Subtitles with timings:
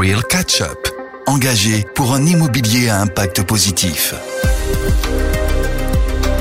[0.00, 0.88] Real Catch-up,
[1.26, 4.14] engagé pour un immobilier à impact positif.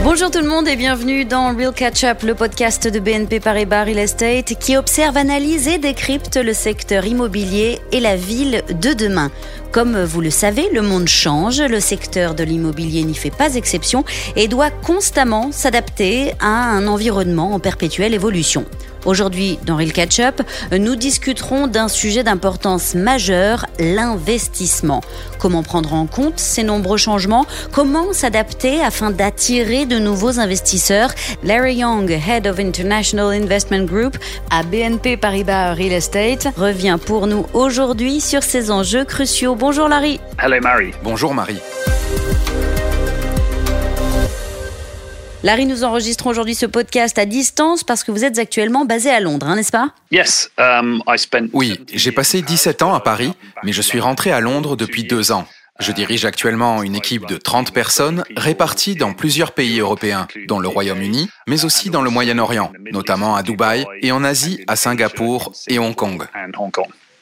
[0.01, 3.83] Bonjour tout le monde et bienvenue dans Real Catch Up, le podcast de BNP Paribas
[3.83, 9.30] Real Estate qui observe, analyse et décrypte le secteur immobilier et la ville de demain.
[9.73, 14.05] Comme vous le savez, le monde change, le secteur de l'immobilier n'y fait pas exception
[14.38, 18.64] et doit constamment s'adapter à un environnement en perpétuelle évolution.
[19.05, 20.41] Aujourd'hui, dans Real Catch Up,
[20.71, 25.02] nous discuterons d'un sujet d'importance majeure, l'investissement.
[25.39, 27.45] Comment prendre en compte ces nombreux changements?
[27.72, 31.12] Comment s'adapter afin d'attirer de nouveaux investisseurs?
[31.44, 34.17] Larry Young, Head of International Investment Group
[34.52, 39.55] à BNP Paribas Real Estate, revient pour nous aujourd'hui sur ces enjeux cruciaux.
[39.55, 40.20] Bonjour Larry.
[40.41, 40.91] Hello Marie.
[41.03, 41.59] Bonjour Marie.
[45.41, 49.21] Larry, nous enregistrons aujourd'hui ce podcast à distance parce que vous êtes actuellement basé à
[49.21, 49.91] Londres, hein, n'est-ce pas?
[50.11, 53.31] Yes, um, I spent Oui, j'ai passé 17 ans à Paris,
[53.63, 55.47] mais je suis rentré à Londres depuis deux ans.
[55.80, 60.67] Je dirige actuellement une équipe de 30 personnes réparties dans plusieurs pays européens, dont le
[60.67, 65.80] Royaume-Uni, mais aussi dans le Moyen-Orient, notamment à Dubaï et en Asie à Singapour et
[65.80, 66.27] Hong Kong.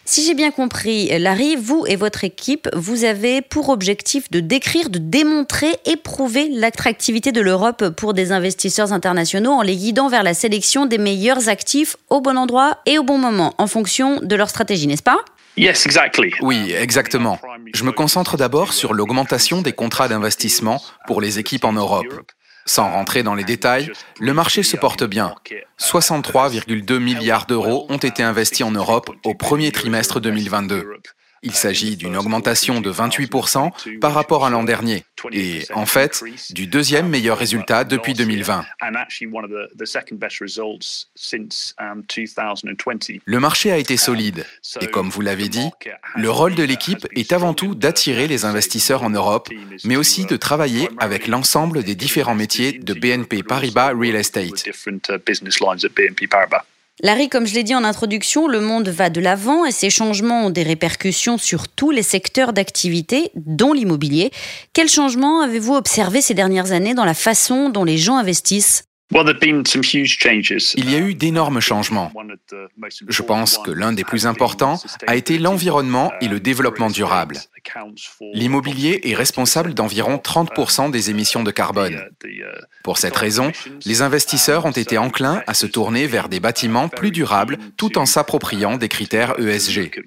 [0.09, 4.89] Si j'ai bien compris, Larry, vous et votre équipe, vous avez pour objectif de décrire,
[4.89, 10.23] de démontrer et prouver l'attractivité de l'Europe pour des investisseurs internationaux en les guidant vers
[10.23, 14.35] la sélection des meilleurs actifs au bon endroit et au bon moment, en fonction de
[14.37, 15.19] leur stratégie, n'est-ce pas?
[15.57, 16.31] Yes, exactly.
[16.39, 17.37] Oui, exactement.
[17.73, 22.21] Je me concentre d'abord sur l'augmentation des contrats d'investissement pour les équipes en Europe.
[22.67, 25.33] Sans rentrer dans les détails, le marché se porte bien.
[25.79, 30.85] 63,2 milliards d'euros ont été investis en Europe au premier trimestre 2022.
[31.43, 36.67] Il s'agit d'une augmentation de 28% par rapport à l'an dernier et en fait du
[36.67, 38.65] deuxième meilleur résultat depuis 2020.
[38.81, 43.21] And actually one of the, the second best results since um, 2020.
[43.25, 44.45] Le marché a été solide
[44.81, 45.69] et comme vous l'avez dit,
[46.15, 49.49] le rôle de l'équipe est avant tout d'attirer les investisseurs en Europe,
[49.83, 54.67] mais aussi de travailler avec l'ensemble des différents métiers de BNP Paribas Real Estate.
[57.03, 60.47] Larry, comme je l'ai dit en introduction, le monde va de l'avant et ces changements
[60.47, 64.31] ont des répercussions sur tous les secteurs d'activité, dont l'immobilier.
[64.73, 68.85] Quels changements avez-vous observé ces dernières années dans la façon dont les gens investissent?
[69.13, 70.73] Well, there've been some huge changes.
[70.75, 72.11] Il y a eu d'énormes changements.
[73.07, 77.37] Je pense que l'un des plus importants a été l'environnement et le développement durable.
[78.33, 82.09] L'immobilier est responsable d'environ 30% des émissions de carbone.
[82.21, 82.43] the, uh,
[82.83, 83.51] Pour cette raison,
[83.85, 88.05] les investisseurs ont été enclins à se tourner vers des bâtiments plus durables tout en
[88.05, 90.03] s'appropriant des critères ESG.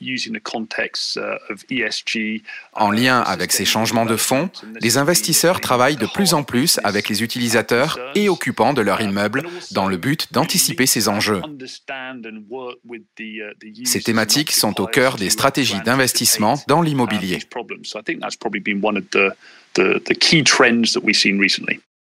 [0.00, 2.42] Uh, of ESG.
[2.72, 4.50] En lien avec ces changements de fonds,
[4.80, 9.42] les investisseurs travaillent de plus en plus avec les utilisateurs et occupants de leur immeuble
[9.72, 11.42] dans le but d'anticiper ces enjeux.
[13.84, 17.38] Ces thématiques sont au cœur des stratégies d'investissement dans l'immobilier.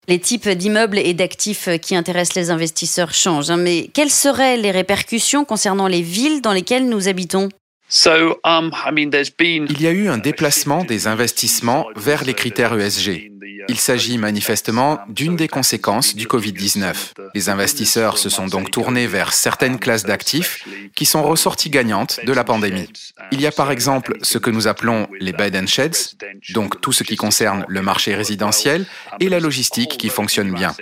[0.09, 4.71] Les types d'immeubles et d'actifs qui intéressent les investisseurs changent, hein, mais quelles seraient les
[4.71, 7.51] répercussions concernant les villes dans lesquelles nous habitons?
[7.91, 13.33] Il y a eu un déplacement des investissements vers les critères ESG.
[13.71, 16.95] Il s'agit manifestement d'une des conséquences du Covid-19.
[17.35, 22.33] Les investisseurs se sont donc tournés vers certaines classes d'actifs qui sont ressorties gagnantes de
[22.33, 22.89] la pandémie.
[23.33, 26.17] Il y a par exemple ce que nous appelons les bed and sheds,
[26.51, 28.85] donc tout ce qui concerne le marché résidentiel
[29.21, 30.75] et la logistique qui fonctionne bien.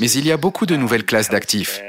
[0.00, 1.80] Mais il y a beaucoup de nouvelles classes d'actifs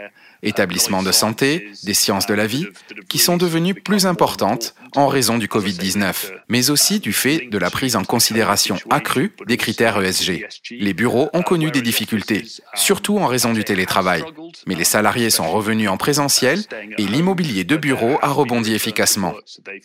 [0.43, 2.67] établissements de santé, des sciences de la vie,
[3.07, 7.69] qui sont devenues plus importantes en raison du Covid-19, mais aussi du fait de la
[7.69, 10.47] prise en considération accrue des critères ESG.
[10.71, 14.23] Les bureaux ont connu des difficultés, surtout en raison du télétravail,
[14.65, 16.63] mais les salariés sont revenus en présentiel
[16.97, 19.33] et l'immobilier de bureau a rebondi efficacement.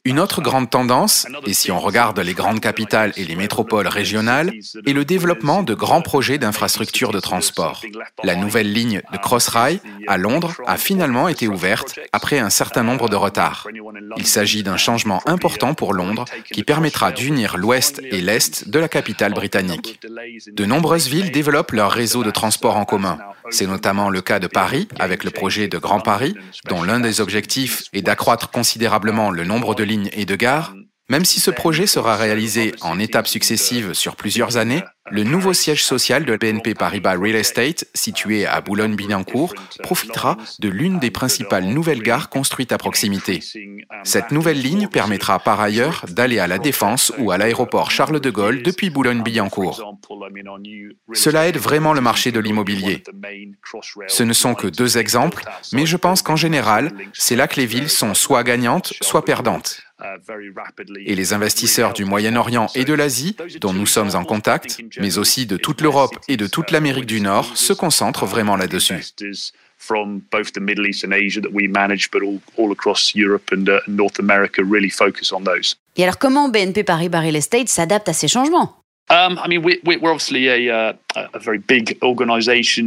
[0.05, 4.53] Une autre grande tendance, et si on regarde les grandes capitales et les métropoles régionales,
[4.87, 7.83] est le développement de grands projets d'infrastructures de transport.
[8.23, 13.09] La nouvelle ligne de Crossrail à Londres a finalement été ouverte après un certain nombre
[13.09, 13.69] de retards.
[14.17, 18.89] Il s'agit d'un changement important pour Londres qui permettra d'unir l'ouest et l'est de la
[18.89, 20.01] capitale britannique.
[20.53, 23.19] De nombreuses villes développent leur réseau de transport en commun.
[23.51, 26.35] C'est notamment le cas de Paris avec le projet de Grand Paris,
[26.69, 30.75] dont l'un des objectifs est d'accroître considérablement le nombre de lignes et de gares.
[31.11, 35.85] Même si ce projet sera réalisé en étapes successives sur plusieurs années, le nouveau siège
[35.85, 42.03] social de BNP Paribas Real Estate, situé à Boulogne-Billancourt, profitera de l'une des principales nouvelles
[42.03, 43.41] gares construites à proximité.
[44.03, 48.31] Cette nouvelle ligne permettra par ailleurs d'aller à la Défense ou à l'aéroport Charles de
[48.31, 49.99] Gaulle depuis Boulogne-Billancourt.
[51.13, 53.03] Cela aide vraiment le marché de l'immobilier.
[54.07, 57.67] Ce ne sont que deux exemples, mais je pense qu'en général, c'est là que les
[57.67, 59.83] villes sont soit gagnantes, soit perdantes.
[61.07, 65.47] Et les investisseurs du Moyen-Orient et de l'Asie, dont nous sommes en contact, mais aussi
[65.47, 68.95] de toute l'Europe et de toute l'Amérique du Nord, se concentrent vraiment là-dessus.
[75.97, 78.84] Et alors comment BNP Paribas Real Estate s'adapte à ces changements?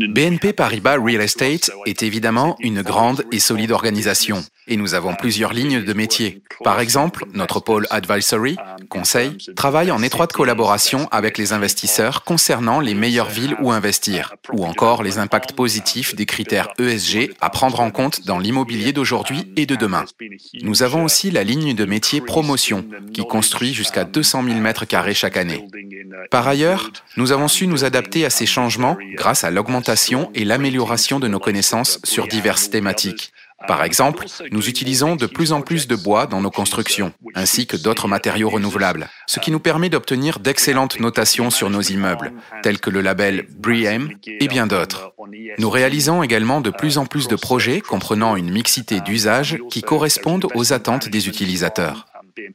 [0.08, 5.54] BNP Paribas Real Estate est évidemment une grande et solide organisation et nous avons plusieurs
[5.54, 6.42] lignes de métier.
[6.64, 8.58] Par exemple, notre pôle Advisory,
[8.90, 14.66] conseil, travaille en étroite collaboration avec les investisseurs concernant les meilleures villes où investir, ou
[14.66, 19.66] encore les impacts positifs des critères ESG à prendre en compte dans l'immobilier d'aujourd'hui et
[19.66, 20.06] de demain.
[20.62, 25.14] Nous avons aussi la ligne de métier promotion, qui construit jusqu'à 200 000 mètres carrés
[25.14, 25.66] chaque année.
[26.32, 31.20] Par ailleurs, nous avons su nous adapter à ces changements grâce à l'augmentation et l'amélioration
[31.20, 33.34] de nos connaissances sur diverses thématiques.
[33.66, 37.76] Par exemple, nous utilisons de plus en plus de bois dans nos constructions, ainsi que
[37.76, 42.92] d'autres matériaux renouvelables, ce qui nous permet d'obtenir d'excellentes notations sur nos immeubles, tels que
[42.92, 45.12] le label BREEAM et bien d'autres.
[45.58, 50.48] Nous réalisons également de plus en plus de projets comprenant une mixité d'usages qui correspondent
[50.54, 52.06] aux attentes des utilisateurs.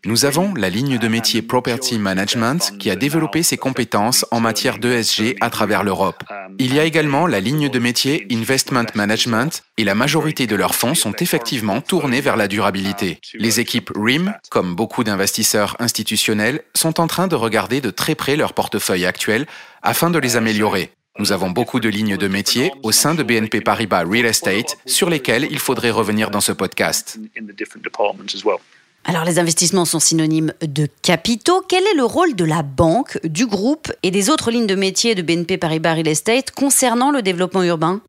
[0.05, 4.79] Nous avons la ligne de métier Property Management qui a développé ses compétences en matière
[4.79, 6.23] d'ESG à travers l'Europe.
[6.58, 10.75] Il y a également la ligne de métier Investment Management et la majorité de leurs
[10.75, 13.19] fonds sont effectivement tournés vers la durabilité.
[13.34, 18.37] Les équipes RIM, comme beaucoup d'investisseurs institutionnels, sont en train de regarder de très près
[18.37, 19.46] leur portefeuille actuel
[19.82, 20.93] afin de les améliorer.
[21.19, 25.11] Nous avons beaucoup de lignes de métier au sein de BNP Paribas Real Estate sur
[25.11, 27.19] lesquelles il faudrait revenir dans ce podcast.
[29.04, 31.62] Alors les investissements sont synonymes de capitaux.
[31.69, 35.14] Quel est le rôle de la banque, du groupe et des autres lignes de métier
[35.14, 38.00] de BNP Paribas Real Estate concernant le développement urbain?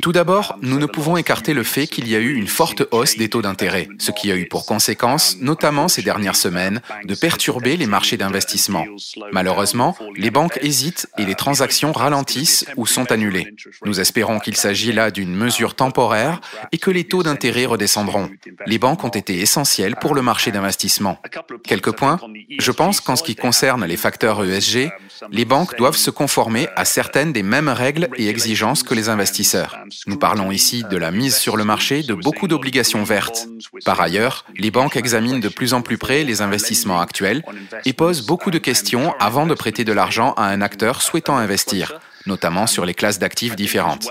[0.00, 3.16] Tout d'abord, nous ne pouvons écarter le fait qu'il y a eu une forte hausse
[3.16, 7.76] des taux d'intérêt, ce qui a eu pour conséquence, notamment ces dernières semaines, de perturber
[7.76, 8.84] les marchés d'investissement.
[9.32, 13.54] Malheureusement, les banques hésitent et les transactions ralentissent ou sont annulées.
[13.84, 16.40] Nous espérons qu'il s'agit là d'une mesure temporaire
[16.72, 18.30] et que les taux d'intérêt redescendront.
[18.66, 21.18] Les banques ont été essentielles pour le marché d'investissement.
[21.64, 22.18] Quelques points.
[22.58, 24.61] Je pense qu'en ce qui concerne les facteurs ESG,
[25.30, 29.78] les banques doivent se conformer à certaines des mêmes règles et exigences que les investisseurs.
[30.06, 33.48] Nous parlons ici de la mise sur le marché de beaucoup d'obligations vertes.
[33.84, 37.44] Par ailleurs, les banques examinent de plus en plus près les investissements actuels
[37.84, 42.00] et posent beaucoup de questions avant de prêter de l'argent à un acteur souhaitant investir
[42.26, 44.08] notamment sur les classes d'actifs différentes.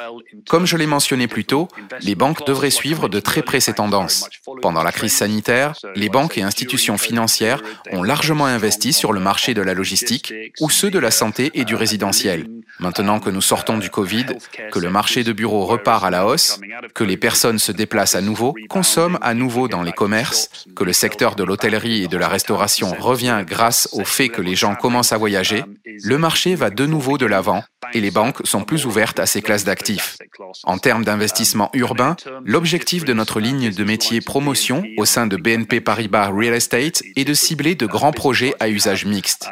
[0.47, 1.67] Comme je l'ai mentionné plus tôt,
[2.01, 4.29] les banques devraient suivre de très près ces tendances.
[4.61, 7.61] Pendant la crise sanitaire, les banques et institutions financières
[7.91, 11.65] ont largement investi sur le marché de la logistique ou ceux de la santé et
[11.65, 12.47] du résidentiel.
[12.79, 14.25] Maintenant que nous sortons du Covid,
[14.71, 16.59] que le marché de bureaux repart à la hausse,
[16.95, 20.93] que les personnes se déplacent à nouveau, consomment à nouveau dans les commerces, que le
[20.93, 25.11] secteur de l'hôtellerie et de la restauration revient grâce au fait que les gens commencent
[25.11, 25.63] à voyager,
[26.03, 29.41] le marché va de nouveau de l'avant et les banques sont plus ouvertes à ces
[29.41, 30.17] classes d'actifs.
[30.63, 32.15] En termes d'investissement urbain,
[32.45, 37.25] l'objectif de notre ligne de métier promotion au sein de BNP Paribas Real Estate est
[37.25, 39.49] de cibler de grands projets à usage mixte.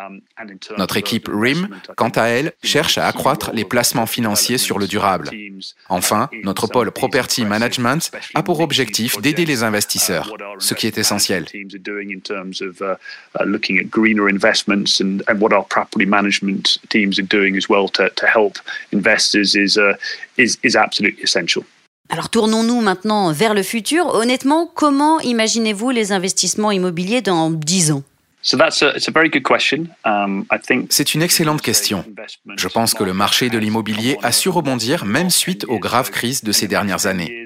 [0.78, 5.30] Notre équipe RIM, quant à elle, cherche à accroître les placements financiers sur le durable.
[5.90, 11.46] Enfin, notre pôle Property Management a pour objectif d'aider les investisseurs, ce qui est essentiel.
[22.10, 24.08] Alors tournons-nous maintenant vers le futur.
[24.16, 28.04] Honnêtement, comment imaginez-vous les investissements immobiliers dans 10 ans?
[30.06, 30.46] Um,
[30.90, 32.06] c'est une excellente question.
[32.58, 36.44] Je pense que le marché de l'immobilier a su rebondir même suite aux graves crises
[36.44, 37.46] de ces dernières années.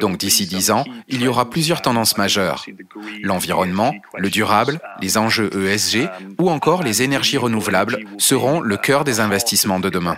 [0.00, 2.64] Donc d'ici dix ans, il y aura plusieurs tendances majeures.
[3.22, 6.08] L'environnement, le durable, les enjeux ESG
[6.38, 10.16] ou encore les énergies renouvelables seront le cœur des investissements de demain.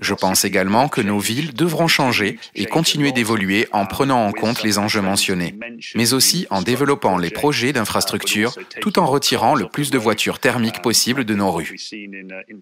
[0.00, 4.62] Je pense également que nos villes devront changer et continuer d'évoluer en prenant en compte
[4.62, 5.54] les enjeux mentionnés,
[5.94, 10.82] mais aussi en développant les projets d'infrastructure tout en retirant le plus de voitures thermiques
[10.82, 11.76] possible de nos rues.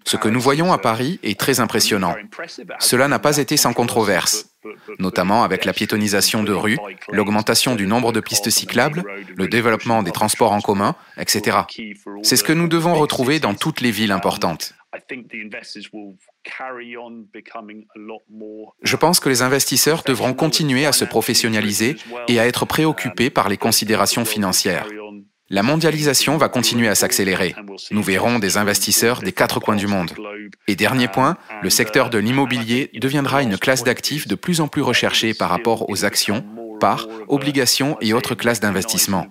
[0.05, 2.15] Ce que nous voyons à Paris est très impressionnant.
[2.79, 4.45] Cela n'a pas été sans controverse.
[4.99, 6.77] Notamment avec la piétonisation de rues,
[7.11, 9.03] l'augmentation du nombre de pistes cyclables,
[9.35, 11.59] le développement des transports en commun, etc.
[12.23, 14.73] C'est ce que nous devons retrouver dans toutes les villes importantes.
[18.83, 21.97] Je pense que les investisseurs devront continuer à se professionnaliser
[22.27, 24.87] et à être préoccupés par les considérations financières.
[25.49, 27.55] La mondialisation va continuer à s'accélérer.
[27.91, 30.11] Nous verrons des investisseurs des quatre coins du monde.
[30.67, 34.81] Et dernier point, le secteur de l'immobilier deviendra une classe d'actifs de plus en plus
[34.81, 36.43] recherchée par rapport aux actions,
[36.81, 39.27] parts, obligations et autres classes d'investissement.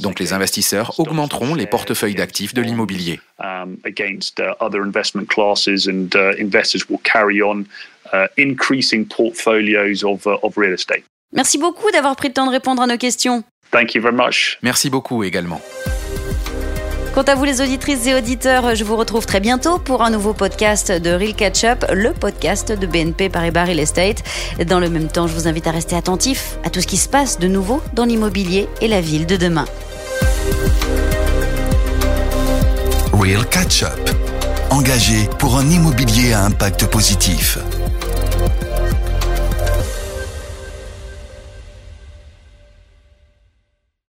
[0.00, 3.20] Donc les investisseurs augmenteront les portefeuilles d'actifs de l'immobilier.
[11.32, 13.42] Merci beaucoup d'avoir pris le temps de répondre à nos questions.
[13.74, 14.56] Thank you very much.
[14.62, 15.60] Merci beaucoup également.
[17.12, 20.32] Quant à vous les auditrices et auditeurs, je vous retrouve très bientôt pour un nouveau
[20.32, 24.22] podcast de Real Catch Up, le podcast de BNP Paribas Real Estate.
[24.64, 27.08] Dans le même temps, je vous invite à rester attentif à tout ce qui se
[27.08, 29.64] passe de nouveau dans l'immobilier et la ville de demain.
[33.12, 34.10] Real Catch Up,
[34.70, 37.58] engagé pour un immobilier à impact positif.